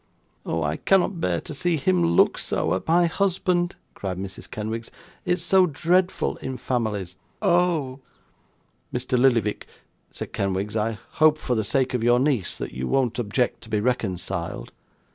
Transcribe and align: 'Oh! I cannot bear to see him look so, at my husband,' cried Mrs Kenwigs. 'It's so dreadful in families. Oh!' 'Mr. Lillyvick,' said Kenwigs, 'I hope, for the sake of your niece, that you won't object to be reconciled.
'Oh! 0.47 0.63
I 0.63 0.77
cannot 0.77 1.21
bear 1.21 1.39
to 1.41 1.53
see 1.53 1.77
him 1.77 2.03
look 2.03 2.39
so, 2.39 2.73
at 2.73 2.87
my 2.87 3.05
husband,' 3.05 3.75
cried 3.93 4.17
Mrs 4.17 4.49
Kenwigs. 4.49 4.89
'It's 5.25 5.43
so 5.43 5.67
dreadful 5.67 6.37
in 6.37 6.57
families. 6.57 7.17
Oh!' 7.39 7.99
'Mr. 8.91 9.15
Lillyvick,' 9.15 9.67
said 10.09 10.33
Kenwigs, 10.33 10.75
'I 10.75 10.97
hope, 11.21 11.37
for 11.37 11.53
the 11.53 11.63
sake 11.63 11.93
of 11.93 12.01
your 12.03 12.17
niece, 12.17 12.57
that 12.57 12.71
you 12.71 12.87
won't 12.87 13.19
object 13.19 13.61
to 13.61 13.69
be 13.69 13.79
reconciled. 13.79 14.71